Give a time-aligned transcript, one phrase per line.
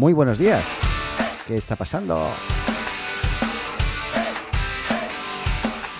[0.00, 0.64] Muy buenos días.
[1.46, 2.30] ¿Qué está pasando?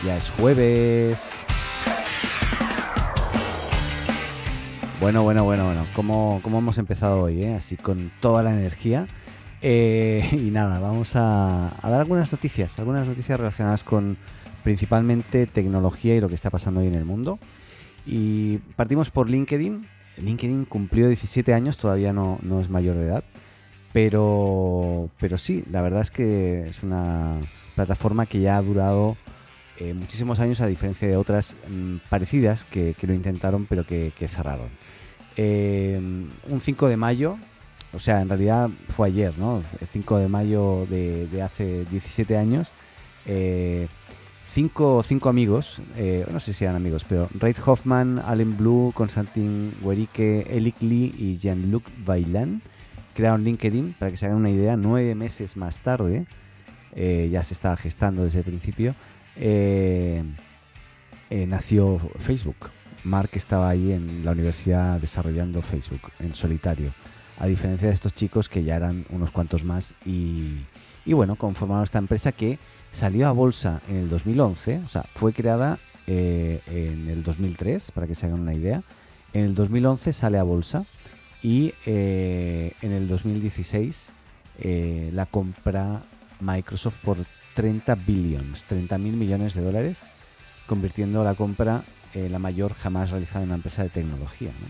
[0.02, 1.20] Ya es jueves.
[5.02, 5.86] Bueno, bueno, bueno, bueno.
[5.92, 7.44] ¿Cómo, hemos empezado hoy?
[7.44, 7.56] eh?
[7.56, 9.06] Así con toda la energía.
[9.60, 14.16] Eh, y nada, vamos a, a dar algunas noticias, algunas noticias relacionadas con
[14.64, 17.38] principalmente tecnología y lo que está pasando hoy en el mundo.
[18.06, 19.86] Y partimos por LinkedIn.
[20.16, 23.24] LinkedIn cumplió 17 años, todavía no, no es mayor de edad.
[23.92, 27.38] Pero, pero sí, la verdad es que es una
[27.74, 29.16] plataforma que ya ha durado
[29.78, 34.12] eh, muchísimos años a diferencia de otras mm, parecidas que, que lo intentaron pero que,
[34.28, 34.68] cerraron.
[35.36, 35.98] Eh,
[36.48, 37.38] un 5 de mayo,
[37.92, 39.62] o sea, en realidad fue ayer, ¿no?
[39.80, 42.68] El 5 de mayo de, hace 17 años.
[43.26, 43.88] eh,
[44.52, 45.80] cinco, cinco amigos,
[46.32, 51.38] no sé si eran amigos, pero Reid Hoffman, Allen Blue, Konstantin Wericke, Elik Lee y
[51.38, 52.60] Jean-Luc Bailan
[53.20, 56.24] crearon LinkedIn, para que se hagan una idea, nueve meses más tarde,
[56.94, 58.94] eh, ya se estaba gestando desde el principio,
[59.36, 60.24] eh,
[61.28, 62.70] eh, nació Facebook.
[63.04, 66.94] Mark estaba ahí en la universidad desarrollando Facebook en solitario,
[67.38, 70.60] a diferencia de estos chicos que ya eran unos cuantos más y,
[71.04, 72.58] y bueno, conformaron esta empresa que
[72.90, 78.06] salió a bolsa en el 2011, o sea, fue creada eh, en el 2003, para
[78.06, 78.82] que se hagan una idea.
[79.34, 80.84] En el 2011 sale a bolsa
[81.42, 84.12] y eh, en el 2016
[84.60, 86.02] eh, la compra
[86.40, 87.18] Microsoft por
[87.54, 90.02] 30 billions, 30 mil millones de dólares,
[90.66, 91.82] convirtiendo la compra
[92.14, 94.50] en la mayor jamás realizada en una empresa de tecnología.
[94.60, 94.66] ¿no?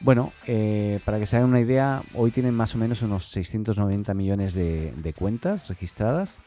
[0.00, 4.14] Bueno, eh, para que se hagan una idea, hoy tienen más o menos unos 690
[4.14, 6.38] millones de, cuentas registradas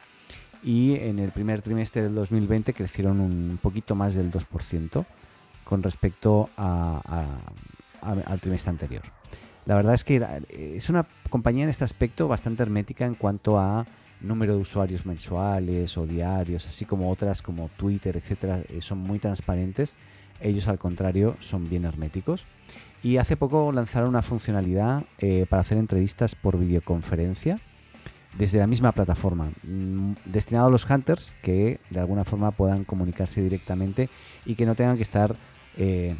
[0.63, 5.05] y en el primer trimestre del 2020 crecieron un poquito más del 2%
[5.65, 7.01] con respecto a-
[8.01, 9.03] al trimestre anterior.
[9.65, 13.85] La verdad es que es una compañía en este aspecto bastante hermética en cuanto a
[14.21, 19.19] número de usuarios mensuales o diarios, así como otras como Twitter, etcétera, eh, son muy
[19.19, 19.95] transparentes.
[20.39, 22.45] Ellos, al contrario, son bien herméticos.
[23.03, 27.59] Y hace poco lanzaron una funcionalidad eh, para hacer entrevistas por videoconferencia
[28.37, 33.41] desde la misma plataforma, mm, destinado a los hunters que de alguna forma puedan comunicarse
[33.41, 34.09] directamente
[34.45, 35.35] y que no tengan que estar
[35.77, 36.15] eh,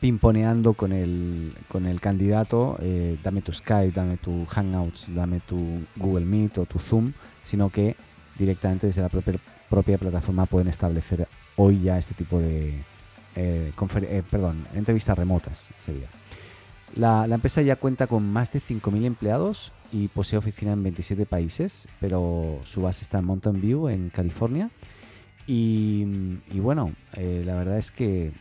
[0.00, 5.80] pimponeando con el, con el candidato, eh, dame tu Skype, dame tu Hangouts, dame tu
[5.96, 7.12] Google Meet o tu Zoom,
[7.44, 7.96] sino que
[8.38, 11.26] directamente desde la propia, plataforma pueden establecer
[11.56, 12.74] hoy ya este tipo de
[13.34, 16.08] eh, eh, perdón, entrevistas remotas sería.
[16.94, 21.24] La, la empresa ya cuenta con más de 5.000 empleados y posee oficina en 27
[21.24, 24.68] países, pero su base está en Mountain View, en California.
[25.46, 26.06] Y,
[26.50, 28.32] y bueno, la verdad es que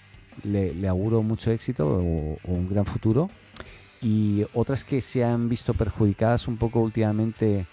[0.44, 3.30] le, le auguro mucho éxito o, o un gran futuro.
[4.02, 7.68] Y otras que se han visto perjudicadas un poco últimamente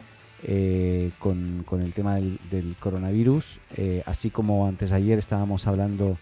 [0.45, 6.19] eh, con, con el tema del, del coronavirus, eh, así como antes ayer estábamos hablando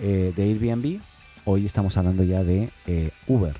[0.00, 1.00] eh, de Airbnb,
[1.44, 3.56] hoy estamos hablando ya de eh, Uber.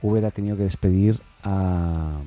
[0.00, 2.18] Uber ha tenido que despedir a...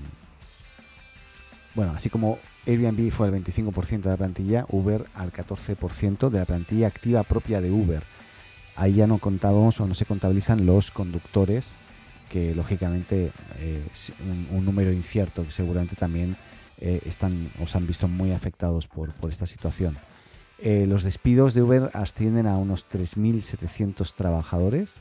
[1.73, 6.45] Bueno, así como Airbnb fue el 25% de la plantilla, Uber al 14% de la
[6.45, 8.03] plantilla activa propia de Uber.
[8.79, 11.77] Ahí ya no contábamos o no se contabilizan los conductores,
[12.29, 14.13] que lógicamente eh, es
[14.53, 16.37] un, número incierto que seguramente también
[16.79, 19.97] eh, están o se han visto muy afectados por, esta situación.
[20.59, 24.93] Eh, los despidos de Uber ascienden a unos 3.700 trabajadores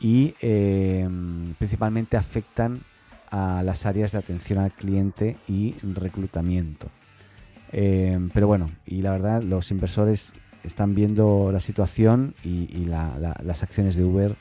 [0.00, 0.34] y
[1.58, 2.82] principalmente afectan
[3.30, 6.88] a las áreas de atención al cliente y reclutamiento.
[7.70, 10.34] Pero bueno, y la verdad los inversores
[10.66, 14.36] están viendo la situación y, y la- la- las acciones de Uber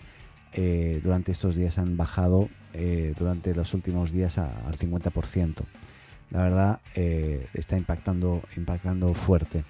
[0.54, 5.56] eh, durante estos días han bajado eh, durante los últimos días al 50%.
[6.32, 9.64] La verdad eh, está impactando, impactando fuerte.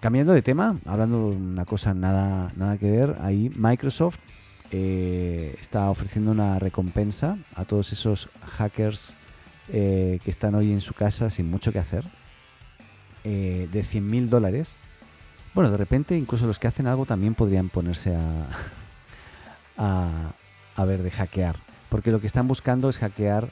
[0.00, 4.18] Cambiando de tema, hablando de una cosa nada, nada que ver, ahí Microsoft
[4.72, 9.16] está ofreciendo una recompensa a todos esos hackers
[9.70, 12.04] que están hoy en su casa sin mucho que hacer,
[13.22, 14.78] de 100 mil dólares.
[15.54, 18.46] Bueno, de repente incluso los que hacen algo también podrían ponerse a,
[19.76, 20.32] a,
[20.76, 21.56] a ver de hackear,
[21.90, 23.50] porque lo que están buscando es hackear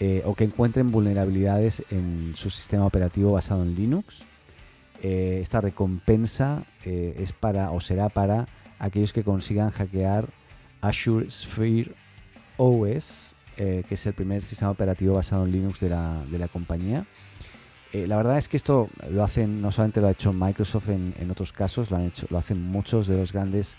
[0.00, 4.24] eh, o que encuentren vulnerabilidades en su sistema operativo basado en Linux.
[5.02, 8.46] Eh, esta recompensa eh, es para o será para
[8.78, 10.28] aquellos que consigan hackear
[10.80, 11.92] Azure Sphere
[12.56, 17.06] OS, que es el primer sistema operativo basado en Linux de la, de la compañía.
[17.92, 21.30] La verdad es que esto lo hacen, no solamente lo ha hecho Microsoft en, en
[21.30, 23.76] otros casos, lo, hacen muchos de los grandes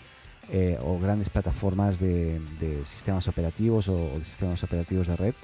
[0.80, 2.40] o grandes plataformas de,
[2.84, 5.34] sistemas operativos o, o, sistemas operativos de red.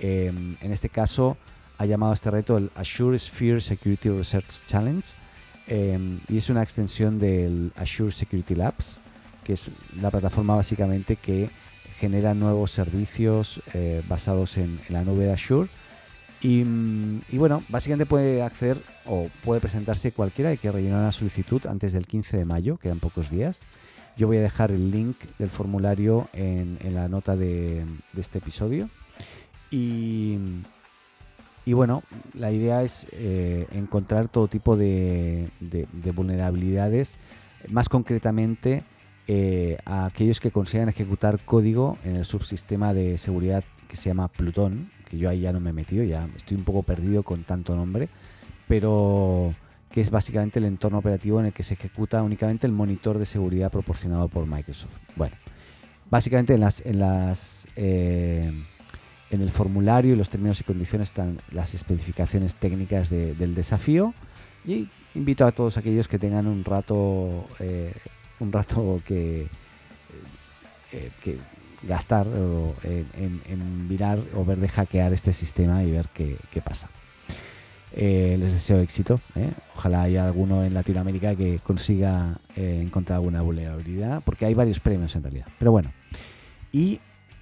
[0.00, 1.36] Em, en este caso
[1.76, 5.06] ha llamado este reto el Azure Sphere Security Research Challenge
[5.66, 8.98] em, y es una extensión del Azure Security Labs,
[9.44, 9.70] que es
[10.00, 11.50] la plataforma básicamente que
[11.98, 15.68] genera nuevos servicios eh, basados en, la nube de Azure.
[16.42, 16.64] Y,
[17.36, 22.38] bueno, básicamente puede acceder o puede presentarse cualquiera que rellenar una solicitud antes del 15
[22.38, 23.60] de mayo, quedan pocos días.
[24.16, 27.84] Yo voy a dejar el link del formulario en, la nota de
[28.16, 28.88] este episodio.
[29.70, 30.38] Y,
[31.66, 32.02] bueno,
[32.34, 35.48] la idea es eh, encontrar todo tipo de,
[36.14, 37.16] vulnerabilidades,
[37.68, 38.82] más concretamente
[39.28, 44.28] eh, a aquellos que consigan ejecutar código en el subsistema de seguridad que se llama
[44.28, 47.42] Plutón, que yo ahí ya no me he metido, ya estoy un poco perdido con
[47.42, 48.08] tanto nombre,
[48.68, 49.54] pero
[49.90, 53.26] que es básicamente el entorno operativo en el que se ejecuta únicamente el monitor de
[53.26, 54.92] seguridad proporcionado por Microsoft.
[55.16, 55.34] Bueno,
[56.08, 58.52] básicamente en las, en las eh,
[59.30, 64.14] en el formulario y los términos y condiciones están las especificaciones técnicas del desafío
[64.64, 67.92] y invito a todos aquellos que tengan un rato eh,
[68.40, 69.46] un rato que,
[70.92, 71.38] eh, que
[71.82, 72.26] gastar
[72.84, 76.88] en, mirar o ver de hackear este sistema y ver qué, pasa.
[77.92, 79.20] Eh, les deseo éxito.
[79.76, 85.22] Ojalá haya alguno en Latinoamérica que consiga encontrar alguna vulnerabilidad, porque hay varios premios en
[85.22, 85.46] realidad.
[85.58, 85.92] Pero bueno,
[86.72, 87.00] y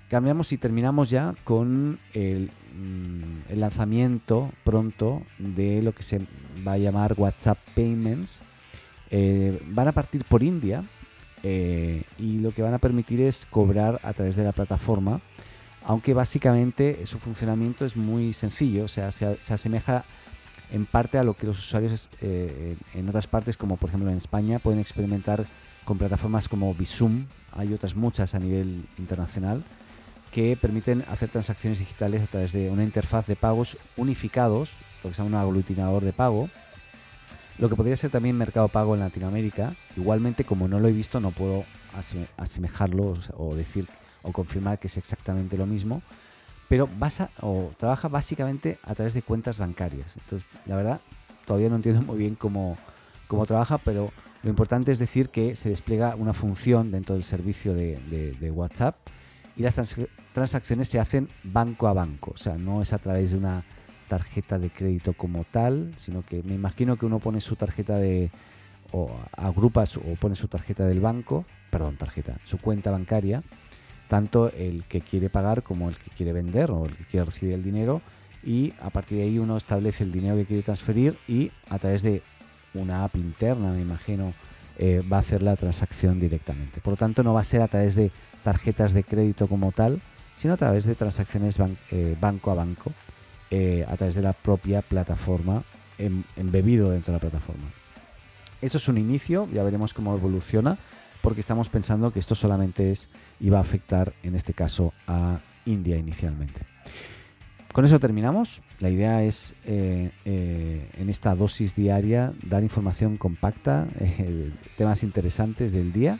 [0.08, 6.20] Cambiamos y terminamos ya con el, mm, lanzamiento pronto de lo que se
[6.66, 8.40] va a llamar WhatsApp Payments.
[9.10, 10.82] Eh, van a partir por India
[11.42, 15.20] eh, y lo que van a permitir es cobrar a través de la plataforma,
[15.84, 20.04] aunque básicamente su funcionamiento es muy sencillo, o sea, se, asemeja
[20.70, 24.16] en parte a lo que los usuarios eh, en otras partes, como por ejemplo en
[24.16, 25.46] España, pueden experimentar
[25.84, 29.64] con plataformas como Bizum, hay otras muchas a nivel internacional,
[30.30, 34.70] que permiten hacer transacciones digitales a través de una interfaz de pagos unificados,
[35.02, 36.50] lo que se llama un aglutinador de pago,
[37.58, 39.74] lo que podría ser también Mercado Pago en Latinoamérica.
[39.96, 41.64] Igualmente, como no lo he visto, no puedo
[42.36, 43.86] asemejarlo o decir
[44.22, 46.02] o confirmar que es exactamente lo mismo,
[46.68, 50.16] pero basa, o trabaja básicamente a través de cuentas bancarias.
[50.16, 51.00] Entonces, la verdad,
[51.46, 52.76] todavía no entiendo muy bien cómo,
[53.26, 54.12] cómo trabaja, pero
[54.42, 58.96] lo importante es decir que se despliega una función dentro del servicio de WhatsApp
[59.56, 59.80] y las
[60.32, 63.64] transacciones se hacen banco a banco, o sea, no es a través de una
[64.08, 68.30] tarjeta de crédito como tal, sino que me imagino que uno pone su tarjeta de
[68.90, 73.42] o agrupa o pone su tarjeta del banco, perdón, tarjeta, su cuenta bancaria,
[74.08, 77.54] tanto el que quiere pagar como el que quiere vender o el que quiere recibir
[77.54, 78.00] el dinero
[78.42, 82.02] y a partir de ahí uno establece el dinero que quiere transferir y a través
[82.02, 82.22] de
[82.74, 84.32] una app interna, me imagino,
[84.78, 86.80] eh, va a hacer la transacción directamente.
[86.80, 88.10] Por lo tanto, no va a ser a través de
[88.44, 90.00] tarjetas de crédito como tal,
[90.36, 91.58] sino a través de transacciones
[91.90, 92.92] eh, banco a banco,
[93.50, 95.64] eh, a través de la propia plataforma,
[95.98, 97.64] em, embebido dentro de la plataforma.
[98.60, 100.78] Eso es un inicio, ya veremos cómo evoluciona,
[101.22, 103.08] porque estamos pensando que esto solamente es
[103.40, 106.62] y va a afectar, en este caso, a India inicialmente.
[107.72, 108.62] Con eso terminamos.
[108.80, 113.86] La idea es eh, eh, en esta dosis diaria dar información compacta,
[114.76, 116.18] temas interesantes del día.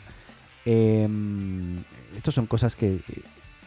[0.65, 1.83] Em,
[2.15, 2.99] Estas son cosas que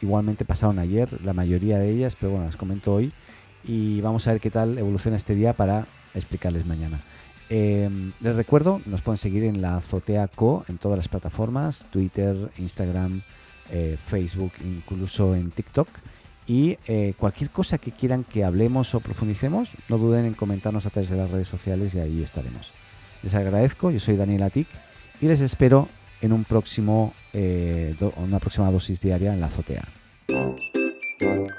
[0.01, 3.13] igualmente pasaron ayer, la mayoría de ellas, pero bueno, las comento hoy
[3.65, 7.01] y vamos a ver qué tal evoluciona este día para explicarles mañana.
[7.49, 12.51] Em, les recuerdo, nos pueden seguir en la Azotea Co en todas las plataformas, Twitter,
[12.59, 13.23] Instagram,
[14.07, 15.89] Facebook, incluso en TikTok.
[16.47, 20.91] Y eh, cualquier cosa que quieran que hablemos o profundicemos, no duden en comentarnos a
[20.91, 22.73] través de las redes sociales y ahí estaremos.
[23.23, 24.67] Les agradezco, yo soy Daniel Atic
[25.21, 25.89] y les espero
[26.21, 29.85] en un próximo, eh, una próxima dosis diaria en la azotea.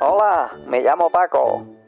[0.02, 1.83] Hola, me llamo Paco.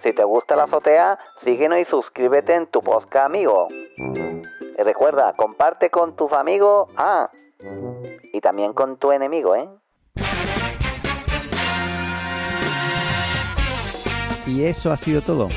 [0.00, 3.68] Si te gusta la azotea, síguenos y suscríbete en tu podcast amigo.
[3.98, 7.30] Y recuerda, comparte con tus amigos, ah,
[8.32, 9.68] y también con tu enemigo, ¿eh?
[14.46, 15.50] Y eso ha sido todo.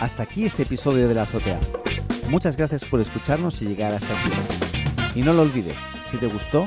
[0.00, 1.58] Hasta aquí este episodio de la azotea.
[2.28, 4.30] Muchas gracias por escucharnos y llegar hasta aquí.
[5.14, 5.78] Y no lo olvides,
[6.10, 6.66] si te gustó,